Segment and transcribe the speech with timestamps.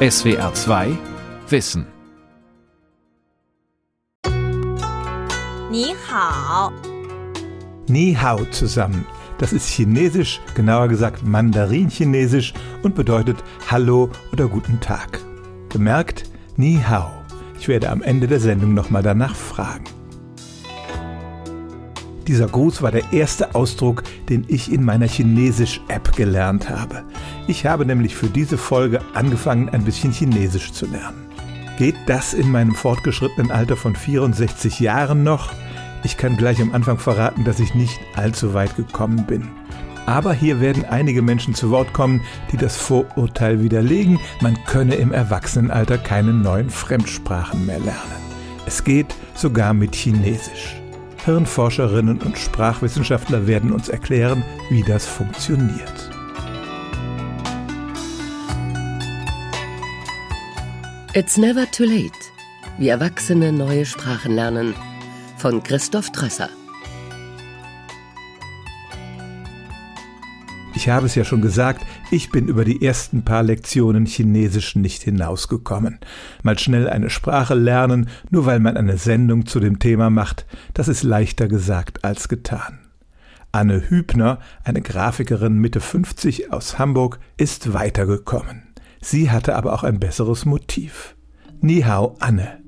[0.00, 0.96] SWR 2
[1.48, 1.84] Wissen.
[5.72, 6.70] Ni hao.
[7.88, 9.04] Ni hao zusammen.
[9.38, 15.18] Das ist Chinesisch, genauer gesagt Mandarin-Chinesisch und bedeutet Hallo oder Guten Tag.
[15.68, 17.10] Bemerkt, Ni hao.
[17.58, 19.97] Ich werde am Ende der Sendung nochmal danach fragen.
[22.28, 27.04] Dieser Gruß war der erste Ausdruck, den ich in meiner Chinesisch-App gelernt habe.
[27.46, 31.26] Ich habe nämlich für diese Folge angefangen, ein bisschen Chinesisch zu lernen.
[31.78, 35.54] Geht das in meinem fortgeschrittenen Alter von 64 Jahren noch?
[36.04, 39.48] Ich kann gleich am Anfang verraten, dass ich nicht allzu weit gekommen bin.
[40.04, 42.20] Aber hier werden einige Menschen zu Wort kommen,
[42.52, 48.22] die das Vorurteil widerlegen, man könne im Erwachsenenalter keine neuen Fremdsprachen mehr lernen.
[48.66, 50.76] Es geht sogar mit Chinesisch.
[51.24, 56.10] Hirnforscherinnen und Sprachwissenschaftler werden uns erklären, wie das funktioniert.
[61.14, 62.12] It's never too late.
[62.78, 64.74] Wie Erwachsene neue Sprachen lernen.
[65.36, 66.48] Von Christoph Trösser.
[70.78, 75.02] Ich habe es ja schon gesagt, ich bin über die ersten paar Lektionen Chinesisch nicht
[75.02, 75.98] hinausgekommen.
[76.44, 80.86] Mal schnell eine Sprache lernen, nur weil man eine Sendung zu dem Thema macht, das
[80.86, 82.78] ist leichter gesagt als getan.
[83.50, 88.62] Anne Hübner, eine Grafikerin Mitte 50 aus Hamburg, ist weitergekommen.
[89.00, 91.16] Sie hatte aber auch ein besseres Motiv.
[91.60, 92.62] Ni hao, Anne.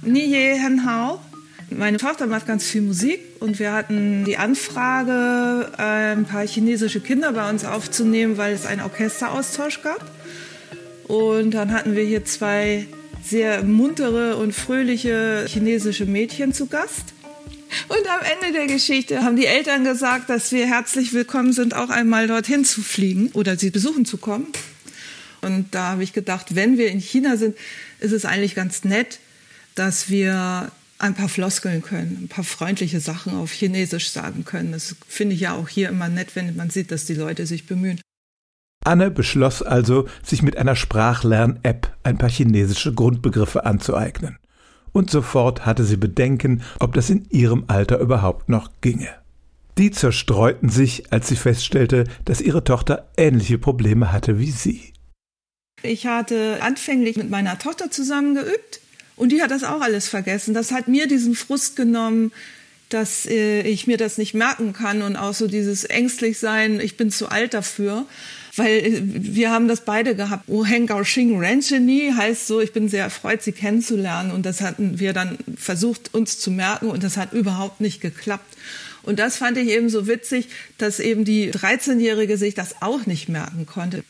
[0.00, 1.20] Ni ye hen hao.
[1.76, 7.32] Meine Tochter macht ganz viel Musik und wir hatten die Anfrage, ein paar chinesische Kinder
[7.32, 10.10] bei uns aufzunehmen, weil es einen Orchesteraustausch gab.
[11.08, 12.86] Und dann hatten wir hier zwei
[13.24, 17.14] sehr muntere und fröhliche chinesische Mädchen zu Gast.
[17.88, 21.90] Und am Ende der Geschichte haben die Eltern gesagt, dass wir herzlich willkommen sind, auch
[21.90, 24.48] einmal dorthin zu fliegen oder sie besuchen zu kommen.
[25.40, 27.56] Und da habe ich gedacht, wenn wir in China sind,
[28.00, 29.18] ist es eigentlich ganz nett,
[29.74, 30.70] dass wir
[31.02, 34.72] ein paar Floskeln können, ein paar freundliche Sachen auf Chinesisch sagen können.
[34.72, 37.66] Das finde ich ja auch hier immer nett, wenn man sieht, dass die Leute sich
[37.66, 38.00] bemühen.
[38.84, 44.38] Anne beschloss also, sich mit einer Sprachlern-App ein paar chinesische Grundbegriffe anzueignen.
[44.92, 49.08] Und sofort hatte sie Bedenken, ob das in ihrem Alter überhaupt noch ginge.
[49.78, 54.92] Die zerstreuten sich, als sie feststellte, dass ihre Tochter ähnliche Probleme hatte wie sie.
[55.82, 58.80] Ich hatte anfänglich mit meiner Tochter zusammen geübt
[59.16, 60.54] und die hat das auch alles vergessen.
[60.54, 62.32] Das hat mir diesen Frust genommen,
[62.88, 66.96] dass äh, ich mir das nicht merken kann und auch so dieses ängstlich sein, ich
[66.96, 68.06] bin zu alt dafür.
[68.56, 70.44] Weil äh, wir haben das beide gehabt.
[70.48, 74.30] Oh Heng Gao Xing Rencheni heißt so, ich bin sehr erfreut, sie kennenzulernen.
[74.30, 78.56] Und das hatten wir dann versucht, uns zu merken und das hat überhaupt nicht geklappt.
[79.02, 80.48] Und das fand ich eben so witzig,
[80.78, 84.04] dass eben die 13-Jährige sich das auch nicht merken konnte.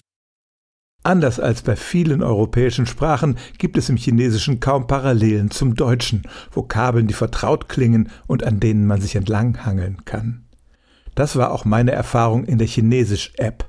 [1.05, 7.09] Anders als bei vielen europäischen Sprachen gibt es im Chinesischen kaum Parallelen zum Deutschen, Vokabeln,
[7.09, 10.45] die vertraut klingen und an denen man sich entlanghangeln kann.
[11.15, 13.67] Das war auch meine Erfahrung in der Chinesisch-App.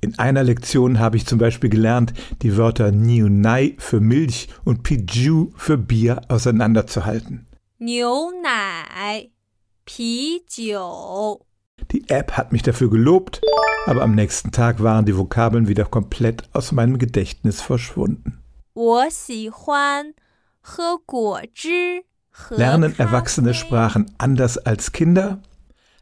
[0.00, 4.84] In einer Lektion habe ich zum Beispiel gelernt, die Wörter Niu Nai für Milch und
[4.84, 7.46] Piju für Bier auseinanderzuhalten.
[7.78, 9.30] Niu Nai,
[9.84, 11.45] Pijiu.
[11.92, 13.40] Die App hat mich dafür gelobt,
[13.86, 18.42] aber am nächsten Tag waren die Vokabeln wieder komplett aus meinem Gedächtnis verschwunden.
[22.50, 25.40] Lernen Erwachsene Sprachen anders als Kinder?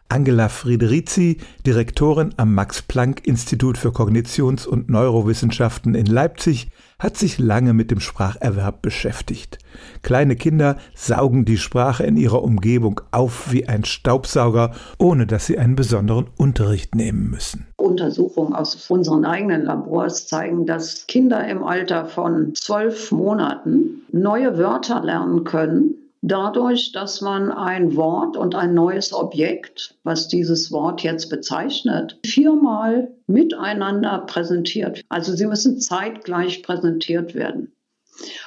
[0.08, 7.90] Angela Friederizi, Direktorin am Max-Planck-Institut für Kognitions- und Neurowissenschaften in Leipzig, hat sich lange mit
[7.90, 9.58] dem Spracherwerb beschäftigt.
[10.02, 15.58] Kleine Kinder saugen die Sprache in ihrer Umgebung auf wie ein Staubsauger, ohne dass sie
[15.58, 17.66] einen besonderen Unterricht nehmen müssen.
[17.76, 25.02] Untersuchungen aus unseren eigenen Labors zeigen, dass Kinder im Alter von zwölf Monaten neue Wörter
[25.02, 25.94] lernen können,
[26.26, 33.12] dadurch, dass man ein Wort und ein neues Objekt, was dieses Wort jetzt bezeichnet, viermal
[33.26, 35.02] miteinander präsentiert.
[35.10, 37.72] Also sie müssen zeitgleich präsentiert werden.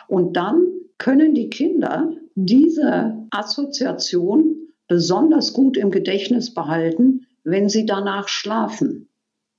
[0.07, 0.66] Und dann
[0.98, 4.56] können die Kinder diese Assoziation
[4.88, 9.07] besonders gut im Gedächtnis behalten, wenn sie danach schlafen.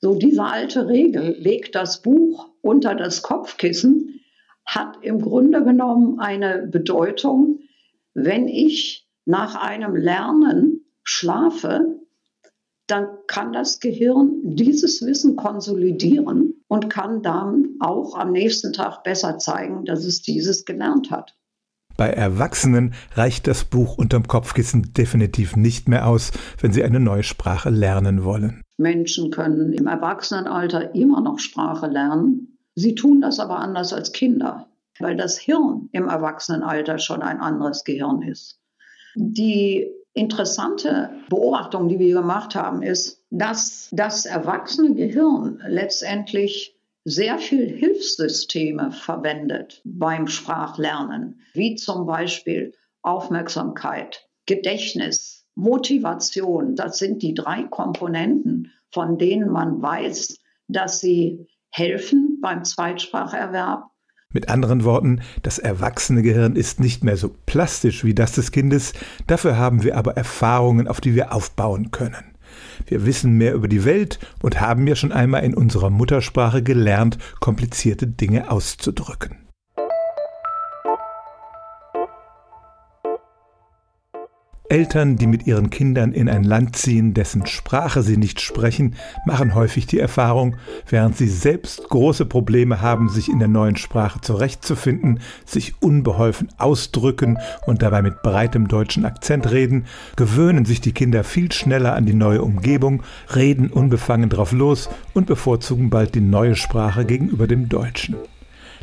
[0.01, 4.21] So diese alte Regel, legt das Buch unter das Kopfkissen,
[4.65, 7.61] hat im Grunde genommen eine Bedeutung,
[8.25, 12.01] wenn ich nach einem Lernen schlafe,
[12.87, 19.39] dann kann das Gehirn dieses Wissen konsolidieren und kann dann auch am nächsten Tag besser
[19.39, 21.35] zeigen, dass es dieses gelernt hat.
[21.97, 26.31] Bei Erwachsenen reicht das Buch unterm Kopfkissen definitiv nicht mehr aus,
[26.61, 28.63] wenn sie eine neue Sprache lernen wollen.
[28.79, 34.68] Menschen können im Erwachsenenalter immer noch Sprache lernen, Sie tun das aber anders als Kinder,
[35.01, 38.61] weil das Hirn im Erwachsenenalter schon ein anderes Gehirn ist.
[39.15, 47.69] Die interessante Beobachtung, die wir gemacht haben, ist, dass das erwachsene Gehirn letztendlich sehr viel
[47.69, 56.77] Hilfssysteme verwendet beim Sprachlernen, wie zum Beispiel Aufmerksamkeit, Gedächtnis, Motivation.
[56.77, 63.91] Das sind die drei Komponenten, von denen man weiß, dass sie helfen beim Zweitspracherwerb
[64.35, 68.93] mit anderen Worten, das erwachsene Gehirn ist nicht mehr so plastisch wie das des Kindes,
[69.27, 72.37] dafür haben wir aber Erfahrungen, auf die wir aufbauen können.
[72.87, 77.17] Wir wissen mehr über die Welt und haben ja schon einmal in unserer Muttersprache gelernt,
[77.41, 79.48] komplizierte Dinge auszudrücken.
[84.71, 89.55] Eltern, die mit ihren Kindern in ein Land ziehen, dessen Sprache sie nicht sprechen, machen
[89.55, 90.57] häufig die Erfahrung,
[90.89, 97.39] während sie selbst große Probleme haben, sich in der neuen Sprache zurechtzufinden, sich unbeholfen ausdrücken
[97.67, 99.87] und dabei mit breitem deutschen Akzent reden,
[100.17, 103.03] gewöhnen sich die Kinder viel schneller an die neue Umgebung,
[103.35, 108.17] reden unbefangen drauf los und bevorzugen bald die neue Sprache gegenüber dem Deutschen.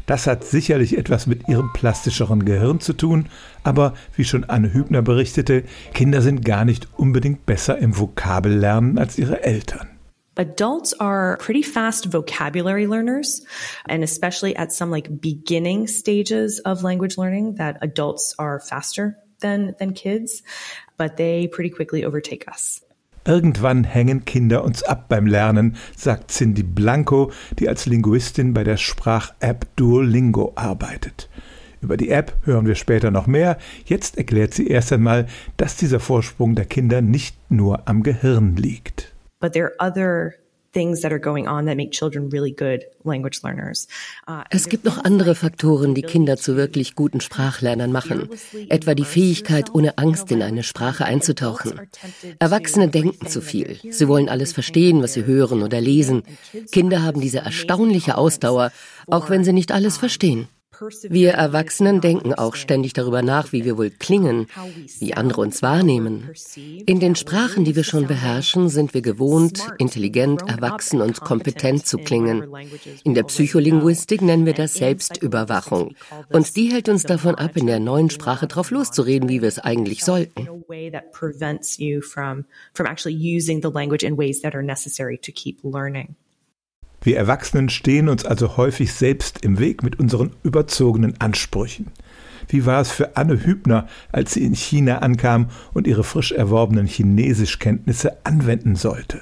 [0.06, 3.28] Das hat sicherlich etwas mit ihrem plastischeren Gehirn zu tun,
[3.64, 5.64] aber wie schon Anne Hübner berichtete,
[5.94, 9.90] Kinder sind gar nicht unbedingt besser im Vokabellernen als ihre Eltern.
[10.38, 13.42] Adults are pretty fast vocabulary learners,
[13.88, 19.76] and especially at some like beginning stages of language learning, that adults are faster than,
[19.80, 20.44] than kids,
[20.98, 22.85] but they pretty quickly overtake us.
[23.28, 28.78] Irgendwann hängen Kinder uns ab beim Lernen, sagt Cindy Blanco, die als Linguistin bei der
[28.78, 31.28] Sprach-App Duolingo arbeitet.
[31.82, 33.58] Über die App hören wir später noch mehr.
[33.86, 35.26] Jetzt erklärt sie erst einmal,
[35.58, 39.16] dass dieser Vorsprung der Kinder nicht nur am Gehirn liegt.
[39.40, 40.34] But there are other
[44.50, 48.30] es gibt noch andere Faktoren, die Kinder zu wirklich guten Sprachlernern machen,
[48.70, 51.80] etwa die Fähigkeit, ohne Angst in eine Sprache einzutauchen.
[52.40, 53.78] Erwachsene denken zu viel.
[53.90, 56.24] Sie wollen alles verstehen, was sie hören oder lesen.
[56.72, 58.72] Kinder haben diese erstaunliche Ausdauer,
[59.08, 60.48] auch wenn sie nicht alles verstehen.
[61.10, 64.48] Wir Erwachsenen denken auch ständig darüber nach, wie wir wohl klingen,
[65.00, 66.30] wie andere uns wahrnehmen.
[66.86, 71.98] In den Sprachen, die wir schon beherrschen, sind wir gewohnt, intelligent, erwachsen und kompetent zu
[71.98, 72.48] klingen.
[73.04, 75.96] In der Psycholinguistik nennen wir das Selbstüberwachung.
[76.30, 79.60] Und die hält uns davon ab, in der neuen Sprache drauf loszureden, wie wir es
[79.60, 80.48] eigentlich sollten.
[87.06, 91.92] Wir Erwachsenen stehen uns also häufig selbst im Weg mit unseren überzogenen Ansprüchen.
[92.48, 96.88] Wie war es für Anne Hübner, als sie in China ankam und ihre frisch erworbenen
[96.88, 99.22] Chinesischkenntnisse anwenden sollte?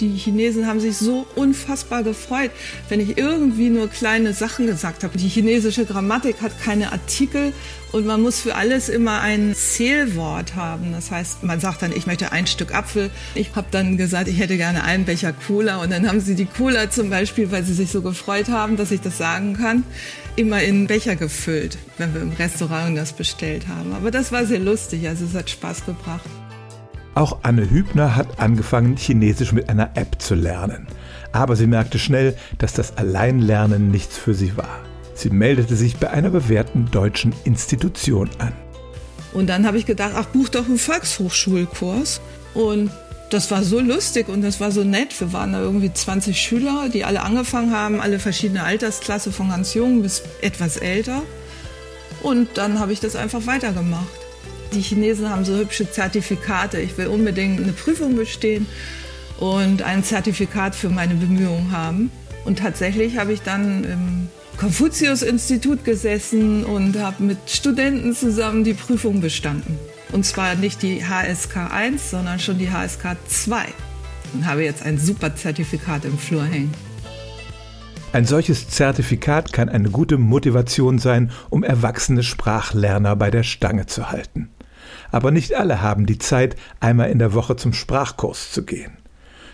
[0.00, 2.50] Die Chinesen haben sich so unfassbar gefreut,
[2.88, 5.18] wenn ich irgendwie nur kleine Sachen gesagt habe.
[5.18, 7.52] Die chinesische Grammatik hat keine Artikel
[7.90, 10.92] und man muss für alles immer ein Zählwort haben.
[10.92, 13.10] Das heißt, man sagt dann, ich möchte ein Stück Apfel.
[13.34, 16.46] Ich habe dann gesagt, ich hätte gerne einen Becher Cola und dann haben sie die
[16.46, 19.82] Cola zum Beispiel, weil sie sich so gefreut haben, dass ich das sagen kann,
[20.36, 23.92] immer in Becher gefüllt, wenn wir im Restaurant das bestellt haben.
[23.92, 26.28] Aber das war sehr lustig, also es hat Spaß gebracht.
[27.18, 30.86] Auch Anne Hübner hat angefangen, Chinesisch mit einer App zu lernen.
[31.32, 34.78] Aber sie merkte schnell, dass das Alleinlernen nichts für sie war.
[35.14, 38.52] Sie meldete sich bei einer bewährten deutschen Institution an.
[39.32, 42.20] Und dann habe ich gedacht, ach, buch doch einen Volkshochschulkurs.
[42.54, 42.92] Und
[43.30, 45.20] das war so lustig und das war so nett.
[45.20, 49.74] Wir waren da irgendwie 20 Schüler, die alle angefangen haben, alle verschiedene Altersklasse, von ganz
[49.74, 51.22] jung bis etwas älter.
[52.22, 54.27] Und dann habe ich das einfach weitergemacht.
[54.72, 56.78] Die Chinesen haben so hübsche Zertifikate.
[56.80, 58.66] Ich will unbedingt eine Prüfung bestehen
[59.38, 62.10] und ein Zertifikat für meine Bemühungen haben.
[62.44, 69.20] Und tatsächlich habe ich dann im Konfuzius-Institut gesessen und habe mit Studenten zusammen die Prüfung
[69.20, 69.78] bestanden.
[70.12, 73.64] Und zwar nicht die HSK 1, sondern schon die HSK 2.
[74.34, 76.72] Und habe jetzt ein super Zertifikat im Flur hängen.
[78.12, 84.10] Ein solches Zertifikat kann eine gute Motivation sein, um erwachsene Sprachlerner bei der Stange zu
[84.10, 84.48] halten
[85.10, 88.92] aber nicht alle haben die Zeit, einmal in der Woche zum Sprachkurs zu gehen.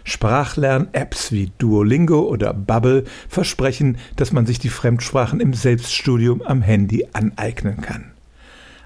[0.05, 7.07] Sprachlern-Apps wie Duolingo oder Bubble versprechen, dass man sich die Fremdsprachen im Selbststudium am Handy
[7.13, 8.13] aneignen kann.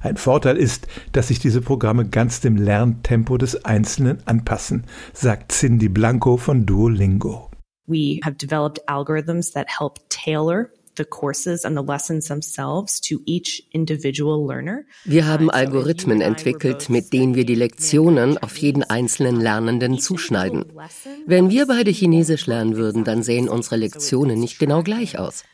[0.00, 5.88] Ein Vorteil ist, dass sich diese Programme ganz dem Lerntempo des Einzelnen anpassen, sagt Cindy
[5.88, 7.50] Blanco von Duolingo.
[7.87, 10.70] We have developed algorithms that help tailor
[15.05, 20.67] Wir haben Algorithmen entwickelt, mit denen wir die Lektionen auf jeden einzelnen Lernenden zuschneiden.
[21.26, 25.45] Wenn wir beide Chinesisch lernen würden, dann sehen unsere Lektionen nicht genau gleich aus.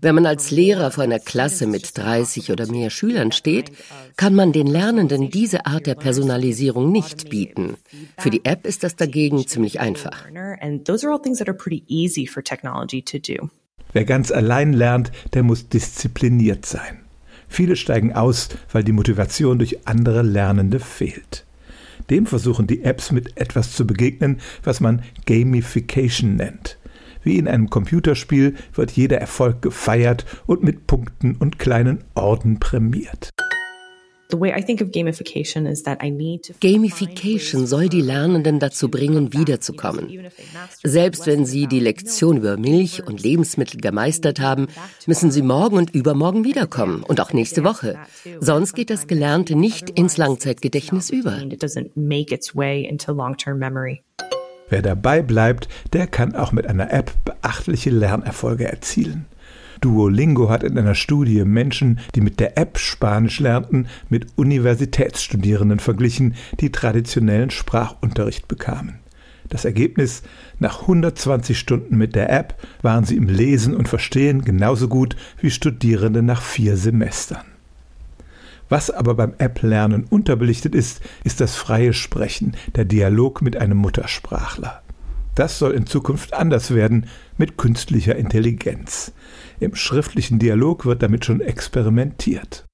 [0.00, 3.72] Wenn man als Lehrer vor einer Klasse mit 30 oder mehr Schülern steht,
[4.16, 7.76] kann man den Lernenden diese Art der Personalisierung nicht bieten.
[8.16, 10.24] Für die App ist das dagegen ziemlich einfach.
[13.92, 16.98] Wer ganz allein lernt, der muss diszipliniert sein.
[17.48, 21.44] Viele steigen aus, weil die Motivation durch andere Lernende fehlt.
[22.10, 26.78] Dem versuchen die Apps mit etwas zu begegnen, was man Gamification nennt.
[27.22, 33.30] Wie in einem Computerspiel wird jeder Erfolg gefeiert und mit Punkten und kleinen Orden prämiert.
[36.60, 40.28] Gamification soll die Lernenden dazu bringen, wiederzukommen.
[40.82, 44.66] Selbst wenn sie die Lektion über Milch und Lebensmittel gemeistert haben,
[45.06, 47.98] müssen sie morgen und übermorgen wiederkommen und auch nächste Woche.
[48.38, 51.42] Sonst geht das Gelernte nicht ins Langzeitgedächtnis über.
[54.70, 59.24] Wer dabei bleibt, der kann auch mit einer App beachtliche Lernerfolge erzielen.
[59.80, 66.34] Duolingo hat in einer Studie Menschen, die mit der App Spanisch lernten, mit Universitätsstudierenden verglichen,
[66.60, 68.98] die traditionellen Sprachunterricht bekamen.
[69.48, 70.22] Das Ergebnis,
[70.58, 75.50] nach 120 Stunden mit der App waren sie im Lesen und Verstehen genauso gut wie
[75.50, 77.44] Studierende nach vier Semestern.
[78.68, 84.82] Was aber beim App-Lernen unterbelichtet ist, ist das freie Sprechen, der Dialog mit einem Muttersprachler.
[85.38, 89.12] Das soll in Zukunft anders werden mit künstlicher Intelligenz.
[89.60, 92.66] Im schriftlichen Dialog wird damit schon experimentiert.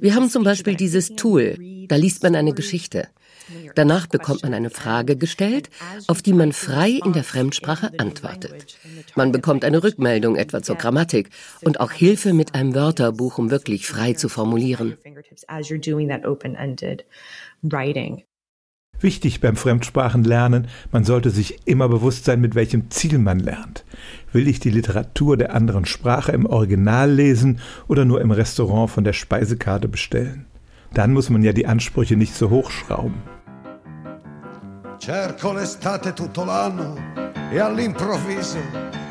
[0.00, 3.06] Wir haben zum Beispiel dieses Tool, da liest man eine Geschichte.
[3.76, 5.70] Danach bekommt man eine Frage gestellt,
[6.08, 8.76] auf die man frei in der Fremdsprache antwortet.
[9.14, 11.30] Man bekommt eine Rückmeldung etwa zur Grammatik
[11.62, 14.96] und auch Hilfe mit einem Wörterbuch, um wirklich frei zu formulieren.
[19.00, 23.84] Wichtig beim Fremdsprachenlernen, man sollte sich immer bewusst sein, mit welchem Ziel man lernt.
[24.32, 29.04] Will ich die Literatur der anderen Sprache im Original lesen oder nur im Restaurant von
[29.04, 30.46] der Speisekarte bestellen?
[30.94, 33.14] Dann muss man ja die Ansprüche nicht so hochschrauben.
[35.00, 36.96] Cerco l'estate tutto l'anno
[37.52, 38.58] e all'improvviso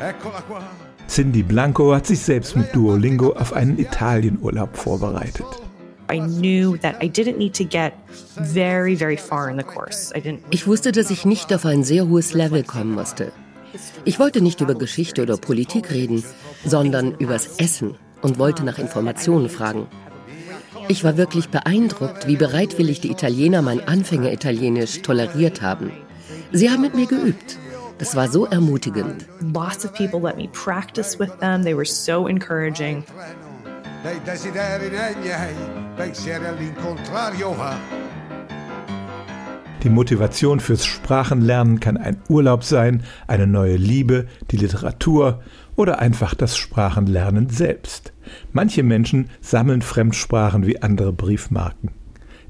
[0.00, 0.60] eccola qua.
[1.08, 5.46] Cindy Blanco hat sich selbst mit Duolingo auf einen Italienurlaub vorbereitet.
[10.50, 13.32] Ich wusste, dass ich nicht auf ein sehr hohes Level kommen musste.
[14.04, 16.24] Ich wollte nicht über Geschichte oder Politik reden,
[16.64, 19.86] sondern übers Essen und wollte nach Informationen fragen.
[20.88, 25.92] Ich war wirklich beeindruckt, wie bereitwillig die Italiener mein Anfänger-Italienisch toleriert haben.
[26.50, 27.58] Sie haben mit mir geübt.
[27.98, 29.26] Das war so ermutigend.
[29.40, 31.62] Lots of people let me practice with them.
[31.62, 33.04] They were so encouraging.
[39.82, 45.42] Die Motivation fürs Sprachenlernen kann ein Urlaub sein, eine neue Liebe, die Literatur
[45.74, 48.12] oder einfach das Sprachenlernen selbst.
[48.52, 51.90] Manche Menschen sammeln Fremdsprachen wie andere Briefmarken.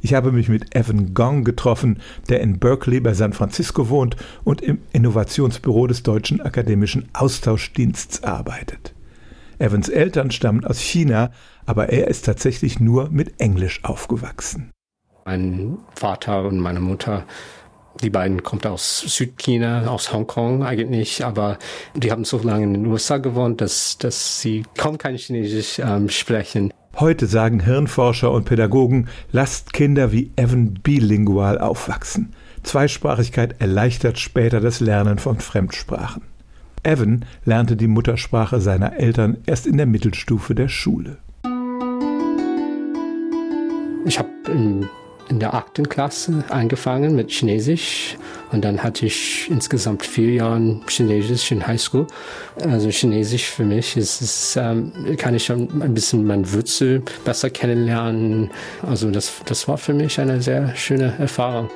[0.02, 4.60] Ich habe mich mit Evan Gong getroffen, der in Berkeley bei San Francisco wohnt und
[4.60, 8.94] im Innovationsbüro des Deutschen Akademischen Austauschdiensts arbeitet.
[9.58, 11.30] Evans Eltern stammen aus China,
[11.66, 14.70] aber er ist tatsächlich nur mit Englisch aufgewachsen.
[15.24, 17.24] Mein Vater und meine Mutter
[18.02, 21.58] die beiden kommt aus Südchina, aus Hongkong eigentlich, aber
[21.94, 26.08] die haben so lange in den USA gewohnt, dass, dass sie kaum kein Chinesisch ähm,
[26.08, 26.72] sprechen.
[26.96, 32.34] Heute sagen Hirnforscher und Pädagogen, lasst Kinder wie Evan bilingual aufwachsen.
[32.62, 36.22] Zweisprachigkeit erleichtert später das Lernen von Fremdsprachen.
[36.88, 41.18] Evan lernte die Muttersprache seiner Eltern erst in der Mittelstufe der Schule.
[44.06, 44.30] Ich habe
[45.28, 48.16] in der achten Klasse angefangen mit Chinesisch
[48.52, 52.06] und dann hatte ich insgesamt vier Jahre Chinesisch in Highschool.
[52.64, 57.50] Also Chinesisch für mich ist, ist ähm, kann ich schon ein bisschen mein Wurzel besser
[57.50, 58.50] kennenlernen.
[58.80, 61.68] Also das, das war für mich eine sehr schöne Erfahrung.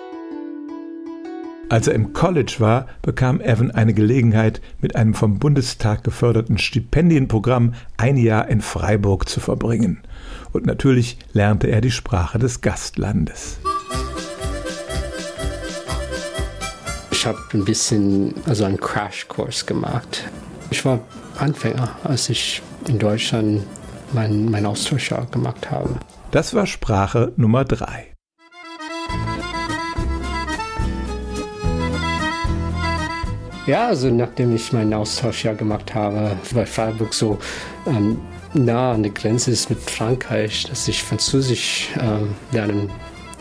[1.73, 7.73] Als er im College war, bekam Evan eine Gelegenheit, mit einem vom Bundestag geförderten Stipendienprogramm
[7.97, 10.02] ein Jahr in Freiburg zu verbringen.
[10.52, 13.59] Und natürlich lernte er die Sprache des Gastlandes.
[17.11, 20.29] Ich habe ein bisschen, also einen Crashkurs gemacht.
[20.71, 21.00] Ich war
[21.38, 23.62] Anfänger, als ich in Deutschland
[24.12, 25.99] meinen mein Austauschjahr gemacht habe.
[26.33, 28.12] Das war Sprache Nummer drei.
[33.73, 37.38] Ja, also nachdem ich meinen Austausch ja gemacht habe, weil Freiburg so
[37.87, 38.21] ähm,
[38.52, 42.91] nah an der Grenze ist mit Frankreich, dass ich Französisch ähm, lernen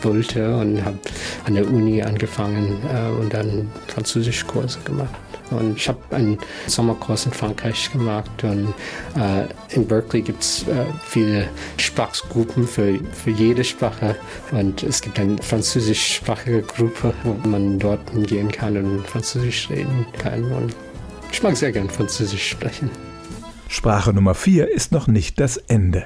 [0.00, 0.96] wollte und habe
[1.44, 5.14] an der Uni angefangen äh, und dann Französischkurse gemacht.
[5.52, 8.74] Und ich habe einen Sommerkurs in Frankreich gemacht und
[9.16, 14.16] äh, in Berkeley gibt es äh, viele Sprachgruppen für, für jede Sprache
[14.50, 20.44] und es gibt eine französischsprachige Gruppe, wo man dort hingehen kann und Französisch reden kann
[20.52, 20.74] und
[21.30, 22.90] ich mag sehr gern Französisch sprechen.
[23.68, 26.04] Sprache Nummer 4 ist noch nicht das Ende.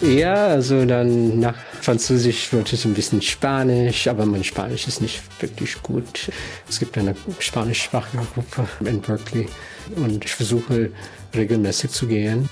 [0.00, 5.22] Ja, also dann nach Französisch wollte ich ein bisschen Spanisch, aber mein Spanisch ist nicht
[5.40, 6.32] wirklich gut.
[6.68, 9.46] Es gibt eine spanischsprachige Gruppe in Berkeley
[9.94, 10.90] und ich versuche
[11.32, 12.48] regelmäßig zu gehen.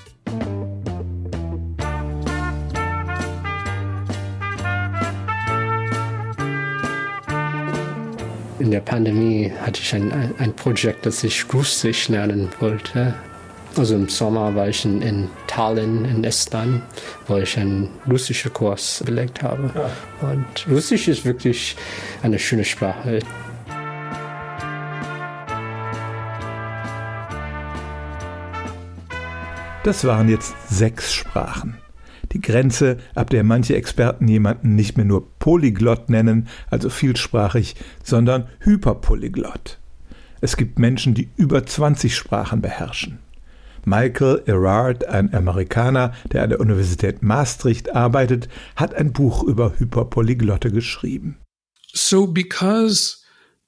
[8.59, 13.13] In der Pandemie hatte ich ein, ein Projekt, das ich Russisch lernen wollte.
[13.77, 16.81] Also im Sommer war ich in, in Tallinn in Estland,
[17.27, 19.69] wo ich einen russischen Kurs belegt habe.
[19.75, 20.29] Ja.
[20.29, 21.75] Und Russisch ist wirklich
[22.23, 23.19] eine schöne Sprache.
[29.83, 31.77] Das waren jetzt sechs Sprachen.
[32.31, 38.47] Die Grenze, ab der manche Experten jemanden nicht mehr nur Polyglott nennen, also vielsprachig, sondern
[38.61, 39.79] Hyperpolyglott.
[40.39, 43.19] Es gibt Menschen, die über 20 Sprachen beherrschen.
[43.85, 50.71] Michael Erard, ein Amerikaner, der an der Universität Maastricht arbeitet, hat ein Buch über Hyperpolyglotte
[50.71, 51.37] geschrieben.
[51.93, 53.23] So because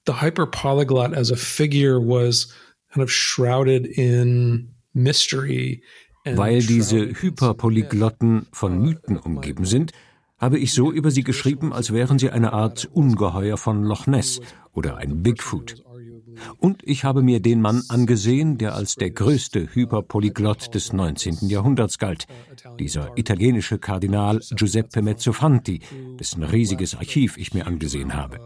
[0.06, 2.54] the hyperpolyglot as a figure was
[2.92, 5.84] kind of shrouded in mystery
[6.36, 9.94] weil diese Hyperpolyglotten von Mythen umgeben sind,
[10.38, 14.40] habe ich so über sie geschrieben, als wären sie eine Art Ungeheuer von Loch Ness
[14.74, 15.84] oder ein Bigfoot.
[16.58, 21.50] Und ich habe mir den Mann angesehen, der als der größte Hyperpolyglott des 19.
[21.50, 22.28] Jahrhunderts galt,
[22.80, 25.82] dieser italienische Kardinal Giuseppe Mezzofanti,
[26.20, 28.40] dessen riesiges Archiv ich mir angesehen habe.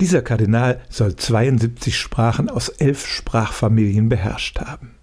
[0.00, 4.93] Dieser Kardinal soll 72 Sprachen aus elf Sprachfamilien beherrscht haben.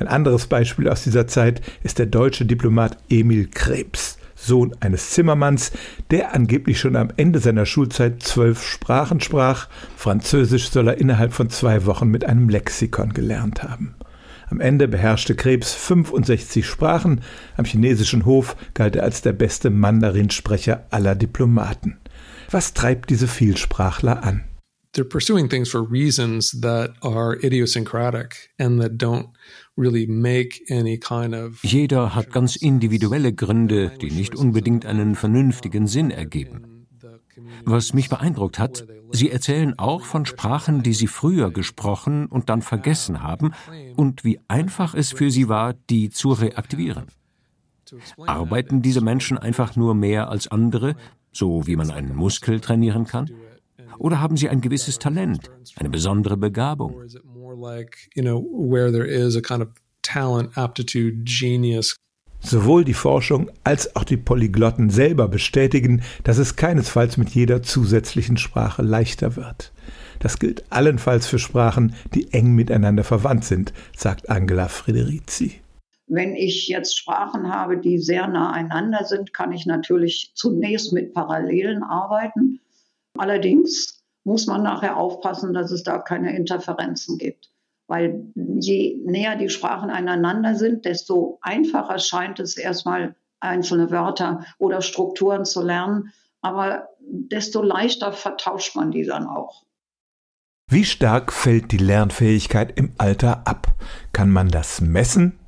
[0.00, 4.16] Ein anderes Beispiel aus dieser Zeit ist der deutsche Diplomat Emil Krebs.
[4.34, 5.72] Sohn eines Zimmermanns,
[6.10, 9.68] der angeblich schon am Ende seiner Schulzeit zwölf Sprachen sprach.
[9.96, 13.94] Französisch soll er innerhalb von zwei Wochen mit einem Lexikon gelernt haben.
[14.48, 17.20] Am Ende beherrschte Krebs 65 Sprachen.
[17.58, 21.98] Am chinesischen Hof galt er als der beste Mandarinsprecher aller Diplomaten.
[22.50, 24.44] Was treibt diese Vielsprachler an?
[24.92, 29.30] They're pursuing things for reasons that are idiosyncratic and that don't
[31.62, 36.86] jeder hat ganz individuelle Gründe, die nicht unbedingt einen vernünftigen Sinn ergeben.
[37.64, 42.62] Was mich beeindruckt hat, Sie erzählen auch von Sprachen, die Sie früher gesprochen und dann
[42.62, 43.52] vergessen haben
[43.96, 47.06] und wie einfach es für Sie war, die zu reaktivieren.
[48.18, 50.94] Arbeiten diese Menschen einfach nur mehr als andere,
[51.32, 53.30] so wie man einen Muskel trainieren kann?
[54.00, 57.02] Oder haben sie ein gewisses Talent, eine besondere Begabung?
[62.42, 68.38] Sowohl die Forschung als auch die Polyglotten selber bestätigen, dass es keinesfalls mit jeder zusätzlichen
[68.38, 69.70] Sprache leichter wird.
[70.18, 75.60] Das gilt allenfalls für Sprachen, die eng miteinander verwandt sind, sagt Angela Frederici.
[76.06, 81.12] Wenn ich jetzt Sprachen habe, die sehr nah einander sind, kann ich natürlich zunächst mit
[81.12, 82.60] Parallelen arbeiten.
[83.18, 87.50] Allerdings muss man nachher aufpassen, dass es da keine Interferenzen gibt.
[87.86, 94.80] Weil je näher die Sprachen einander sind, desto einfacher scheint es erstmal einzelne Wörter oder
[94.80, 96.12] Strukturen zu lernen.
[96.40, 99.64] Aber desto leichter vertauscht man die dann auch.
[100.70, 103.74] Wie stark fällt die Lernfähigkeit im Alter ab?
[104.12, 105.39] Kann man das messen?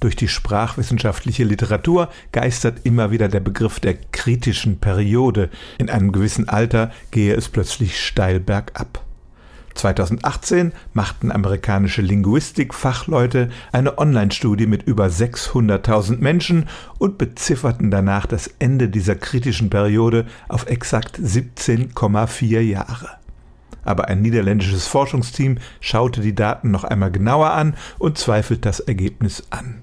[0.00, 5.48] Durch die sprachwissenschaftliche Literatur geistert immer wieder der Begriff der kritischen Periode.
[5.78, 9.02] In einem gewissen Alter gehe es plötzlich steil bergab.
[9.74, 18.88] 2018 machten amerikanische Linguistikfachleute eine Online-Studie mit über 600.000 Menschen und bezifferten danach das Ende
[18.88, 23.10] dieser kritischen Periode auf exakt 17,4 Jahre.
[23.84, 29.44] Aber ein niederländisches Forschungsteam schaute die Daten noch einmal genauer an und zweifelt das Ergebnis
[29.50, 29.82] an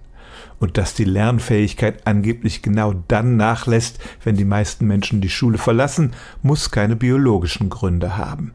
[0.64, 6.14] und dass die Lernfähigkeit angeblich genau dann nachlässt, wenn die meisten Menschen die Schule verlassen,
[6.42, 8.54] muss keine biologischen Gründe haben.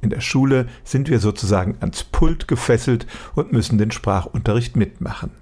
[0.00, 5.32] In der Schule sind wir sozusagen ans Pult gefesselt und müssen den Sprachunterricht mitmachen.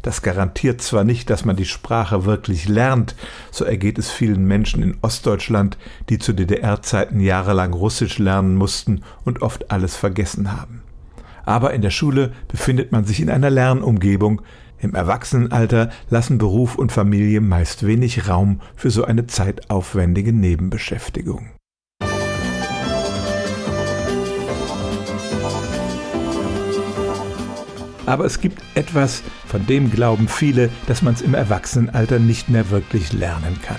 [0.00, 3.14] Das garantiert zwar nicht, dass man die Sprache wirklich lernt,
[3.50, 5.76] so ergeht es vielen Menschen in Ostdeutschland,
[6.08, 10.82] die zu DDR-Zeiten jahrelang Russisch lernen mussten und oft alles vergessen haben.
[11.44, 14.40] Aber in der Schule befindet man sich in einer Lernumgebung.
[14.82, 21.50] Im Erwachsenenalter lassen Beruf und Familie meist wenig Raum für so eine zeitaufwendige Nebenbeschäftigung.
[28.06, 32.70] Aber es gibt etwas, von dem glauben viele, dass man es im Erwachsenenalter nicht mehr
[32.70, 33.78] wirklich lernen kann.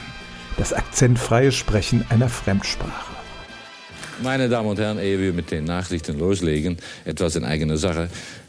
[0.56, 3.13] Das akzentfreie Sprechen einer Fremdsprache.
[4.22, 8.08] Meine Damen und Herren, ehe wir mit den Nachrichten loslegen, etwas in eigener Sache.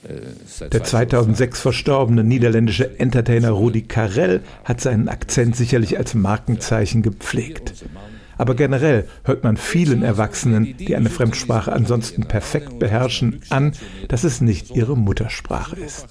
[0.08, 7.84] Äh, Der 2006 verstorbene niederländische Entertainer Rudi Carell hat seinen Akzent sicherlich als Markenzeichen gepflegt.
[8.36, 13.72] Aber generell hört man vielen Erwachsenen, die eine Fremdsprache ansonsten perfekt beherrschen, an,
[14.08, 16.08] dass es nicht ihre Muttersprache ist.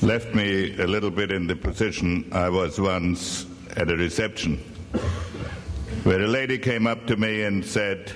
[0.00, 4.58] Left me a little bit in the position I was once at a reception,
[6.04, 8.12] where a lady came up to me and said,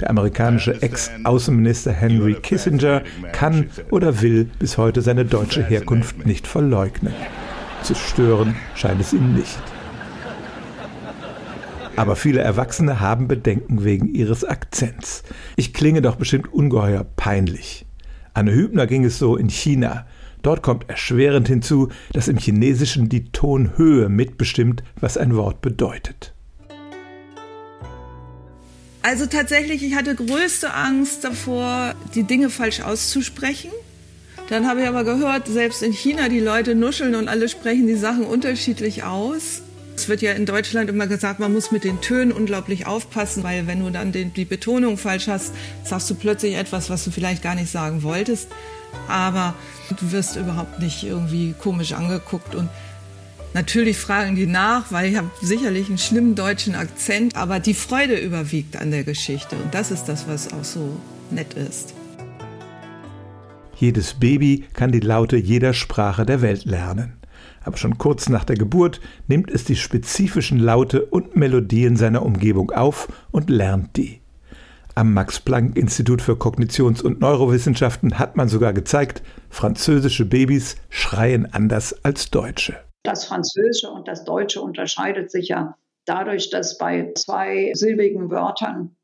[0.00, 7.14] der amerikanische Ex-Außenminister Henry Kissinger kann oder will bis heute seine deutsche Herkunft nicht verleugnen.
[7.82, 9.58] Zu stören scheint es ihn nicht.
[11.96, 15.24] Aber viele Erwachsene haben Bedenken wegen ihres Akzents.
[15.56, 17.86] Ich klinge doch bestimmt ungeheuer peinlich.
[18.34, 20.06] Anne Hübner ging es so in China.
[20.42, 26.34] Dort kommt erschwerend hinzu, dass im Chinesischen die Tonhöhe mitbestimmt, was ein Wort bedeutet.
[29.02, 33.70] Also tatsächlich, ich hatte größte Angst davor, die Dinge falsch auszusprechen.
[34.48, 37.96] Dann habe ich aber gehört, selbst in China die Leute nuscheln und alle sprechen die
[37.96, 39.62] Sachen unterschiedlich aus.
[39.94, 43.66] Es wird ja in Deutschland immer gesagt, man muss mit den Tönen unglaublich aufpassen, weil
[43.66, 45.52] wenn du dann den, die Betonung falsch hast,
[45.84, 48.48] sagst du plötzlich etwas, was du vielleicht gar nicht sagen wolltest.
[49.08, 49.54] Aber
[49.90, 52.68] du wirst überhaupt nicht irgendwie komisch angeguckt und
[53.58, 58.16] Natürlich fragen die nach, weil ich habe sicherlich einen schlimmen deutschen Akzent, aber die Freude
[58.16, 61.00] überwiegt an der Geschichte und das ist das, was auch so
[61.32, 61.92] nett ist.
[63.74, 67.14] Jedes Baby kann die Laute jeder Sprache der Welt lernen
[67.64, 72.70] aber schon kurz nach der Geburt nimmt es die spezifischen Laute und Melodien seiner Umgebung
[72.70, 74.20] auf und lernt die.
[74.94, 81.52] Am Max Planck Institut für Kognitions- und Neurowissenschaften hat man sogar gezeigt, französische Babys schreien
[81.52, 82.87] anders als deutsche.
[83.08, 88.96] Das Französische und das Deutsche unterscheidet sich ja dadurch, dass bei zwei silbigen Wörtern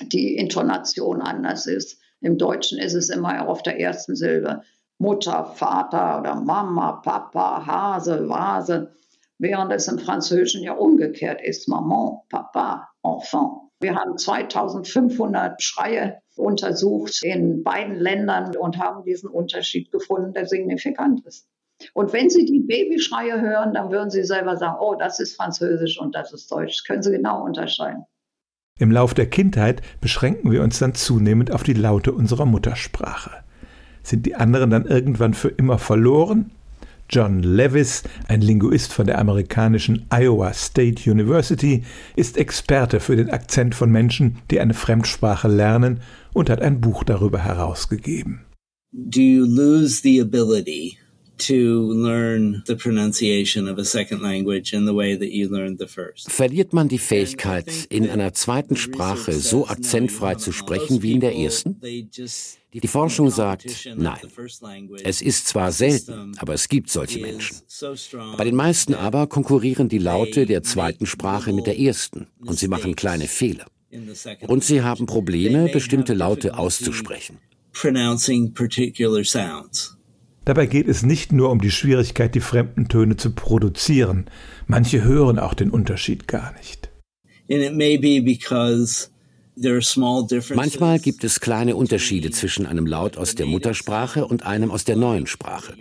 [0.00, 2.00] die Intonation anders ist.
[2.20, 4.62] Im Deutschen ist es immer auf der ersten Silbe.
[4.98, 8.94] Mutter, Vater oder Mama, Papa, Hase, Vase,
[9.38, 13.72] während es im Französischen ja umgekehrt ist, Maman, Papa, Enfant.
[13.80, 21.26] Wir haben 2500 Schreie untersucht in beiden Ländern und haben diesen Unterschied gefunden, der signifikant
[21.26, 21.48] ist.
[21.94, 25.98] Und wenn Sie die Babyschreie hören, dann würden Sie selber sagen, oh, das ist Französisch
[26.00, 26.78] und das ist Deutsch.
[26.78, 28.04] Das können Sie genau unterscheiden.
[28.78, 33.30] Im Lauf der Kindheit beschränken wir uns dann zunehmend auf die Laute unserer Muttersprache.
[34.02, 36.50] Sind die anderen dann irgendwann für immer verloren?
[37.08, 41.84] John Levis, ein Linguist von der amerikanischen Iowa State University,
[42.16, 46.00] ist Experte für den Akzent von Menschen, die eine Fremdsprache lernen
[46.32, 48.46] und hat ein Buch darüber herausgegeben.
[48.92, 50.98] Do you lose the ability
[51.38, 55.86] to learn the pronunciation of a second language in the way that you learned the
[55.86, 56.30] first.
[56.30, 61.34] Verliert man die Fähigkeit, in einer zweiten Sprache so akzentfrei zu sprechen wie in der
[61.34, 61.80] ersten?
[62.72, 64.18] Die Forschung sagt, nein.
[65.04, 67.58] Es ist zwar selten, aber es gibt solche Menschen.
[68.38, 72.68] Bei den meisten aber konkurrieren die Laute der zweiten Sprache mit der ersten und sie
[72.68, 73.66] machen kleine Fehler.
[74.46, 77.38] Und sie haben Probleme, bestimmte Laute auszusprechen.
[77.72, 79.96] Pronouncing particular sounds.
[80.44, 84.26] Dabei geht es nicht nur um die Schwierigkeit, die fremden Töne zu produzieren.
[84.66, 86.90] Manche hören auch den Unterschied gar nicht.
[90.54, 94.96] Manchmal gibt es kleine Unterschiede zwischen einem Laut aus der Muttersprache und einem aus der
[94.96, 95.74] neuen Sprache.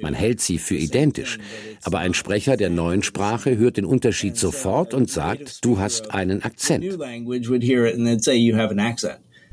[0.00, 1.38] Man hält sie für identisch,
[1.82, 6.42] aber ein Sprecher der neuen Sprache hört den Unterschied sofort und sagt, du hast einen
[6.42, 6.84] Akzent.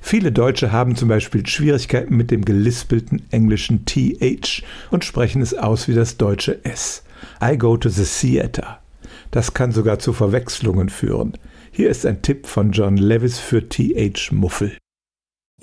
[0.01, 5.87] Viele Deutsche haben zum Beispiel Schwierigkeiten mit dem gelispelten englischen TH und sprechen es aus
[5.87, 7.03] wie das deutsche S.
[7.41, 8.79] I go to the theater.
[9.29, 11.37] Das kann sogar zu Verwechslungen führen.
[11.71, 14.75] Hier ist ein Tipp von John Levis für TH Muffel.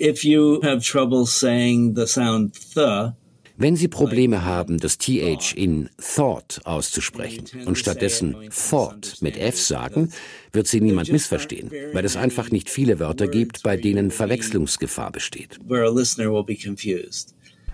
[0.01, 3.11] If you have trouble saying the sound the,
[3.59, 10.11] wenn Sie Probleme haben, das TH in thought auszusprechen und stattdessen thought mit F sagen,
[10.53, 15.59] wird Sie niemand missverstehen, weil es einfach nicht viele Wörter gibt, bei denen Verwechslungsgefahr besteht.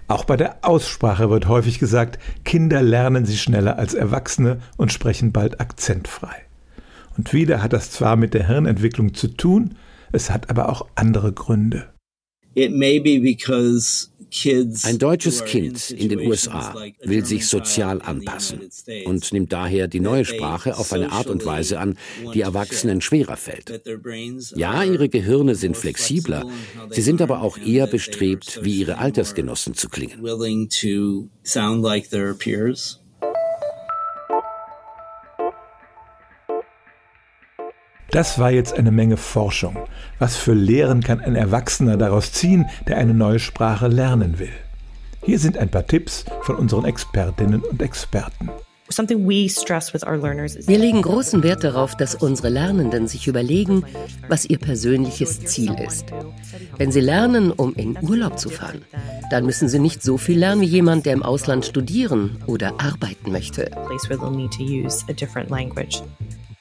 [0.08, 5.32] Auch bei der Aussprache wird häufig gesagt, Kinder lernen sie schneller als Erwachsene und sprechen
[5.32, 6.36] bald akzentfrei.
[7.18, 9.76] Und wieder hat das zwar mit der Hirnentwicklung zu tun,
[10.12, 11.95] es hat aber auch andere Gründe.
[14.84, 18.62] Ein deutsches Kind in den USA will sich sozial anpassen
[19.06, 21.98] und nimmt daher die neue Sprache auf eine Art und Weise an,
[22.34, 23.82] die Erwachsenen schwerer fällt.
[24.56, 26.46] Ja, ihre Gehirne sind flexibler,
[26.90, 30.22] sie sind aber auch eher bestrebt, wie ihre Altersgenossen zu klingen.
[38.16, 39.76] Das war jetzt eine Menge Forschung.
[40.20, 44.54] Was für Lehren kann ein Erwachsener daraus ziehen, der eine neue Sprache lernen will?
[45.22, 48.50] Hier sind ein paar Tipps von unseren Expertinnen und Experten.
[48.88, 53.84] Wir legen großen Wert darauf, dass unsere Lernenden sich überlegen,
[54.30, 56.06] was ihr persönliches Ziel ist.
[56.78, 58.84] Wenn sie lernen, um in Urlaub zu fahren,
[59.30, 63.34] dann müssen sie nicht so viel lernen wie jemand, der im Ausland studieren oder arbeiten
[63.34, 63.70] möchte.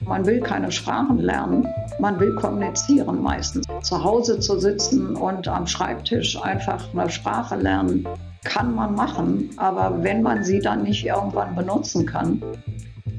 [0.07, 1.67] Man will keine Sprachen lernen,
[1.99, 3.67] man will kommunizieren meistens.
[3.83, 8.07] Zu Hause zu sitzen und am Schreibtisch einfach eine Sprache lernen,
[8.45, 12.43] kann man machen, aber wenn man sie dann nicht irgendwann benutzen kann,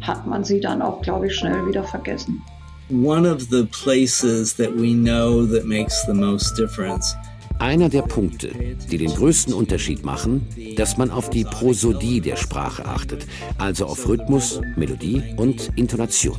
[0.02, 2.42] hat man sie dann auch, glaube ich, schnell wieder vergessen.
[2.90, 7.16] One of the places that we know that makes the most difference
[7.60, 8.50] einer der Punkte,
[8.92, 10.46] die den größten Unterschied machen,
[10.76, 13.26] dass man auf die Prosodie der Sprache achtet,
[13.58, 16.38] also auf Rhythmus, Melodie und Intonation.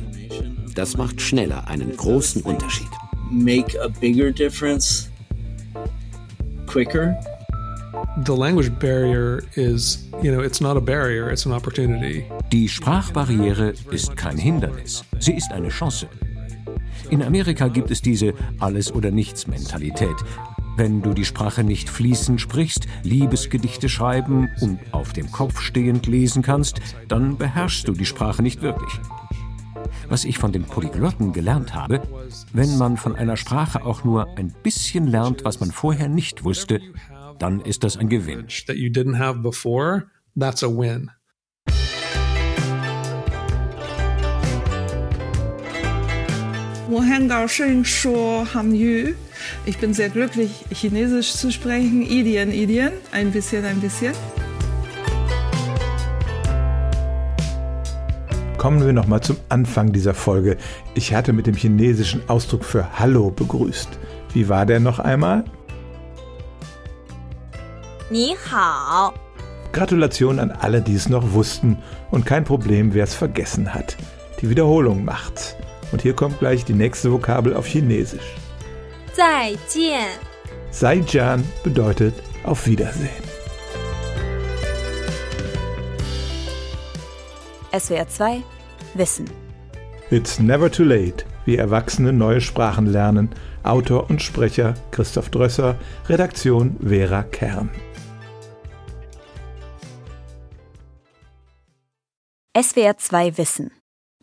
[0.77, 2.87] Das macht schneller einen großen Unterschied.
[3.31, 5.09] Make a bigger difference
[6.67, 7.15] quicker.
[8.27, 12.25] The language barrier is, you know, it's not a barrier, it's an opportunity.
[12.51, 16.07] Die Sprachbarriere ist kein Hindernis, sie ist eine Chance.
[17.09, 20.15] In Amerika gibt es diese Alles- oder Nichts-Mentalität.
[20.77, 26.43] Wenn du die Sprache nicht fließend sprichst, Liebesgedichte schreiben und auf dem Kopf stehend lesen
[26.43, 28.91] kannst, dann beherrschst du die Sprache nicht wirklich.
[30.09, 32.01] Was ich von den Polyglotten gelernt habe,
[32.53, 36.79] wenn man von einer Sprache auch nur ein bisschen lernt, was man vorher nicht wusste,
[37.39, 38.45] dann ist das ein Gewinn.
[49.65, 52.01] Ich bin sehr glücklich, Chinesisch zu sprechen.
[52.01, 54.13] Idien, Idien, ein bisschen, ein bisschen.
[58.67, 60.57] Kommen wir nochmal zum Anfang dieser Folge.
[60.93, 63.87] Ich hatte mit dem chinesischen Ausdruck für Hallo begrüßt.
[64.33, 65.45] Wie war der noch einmal?
[68.09, 69.13] Ni hao.
[69.71, 71.77] Gratulation an alle, die es noch wussten
[72.11, 73.95] und kein Problem, wer es vergessen hat.
[74.41, 75.55] Die Wiederholung macht's.
[75.93, 78.35] Und hier kommt gleich die nächste Vokabel auf Chinesisch.
[79.15, 80.01] 再见.
[80.71, 83.23] Saijian bedeutet auf Wiedersehen.
[87.71, 88.43] SWR 2
[88.97, 89.29] Wissen.
[90.09, 93.29] It's never too late, wie Erwachsene neue Sprachen lernen.
[93.63, 95.75] Autor und Sprecher Christoph Drösser,
[96.07, 97.69] Redaktion Vera Kern.
[102.59, 103.71] SWR 2 Wissen.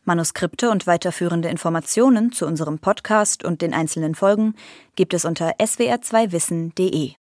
[0.04, 4.54] Manuskripte und weiterführende Informationen zu unserem Podcast und den einzelnen Folgen
[4.96, 7.12] gibt es unter swr2wissen.de.